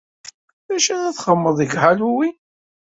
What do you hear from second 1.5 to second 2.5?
deg Halloween?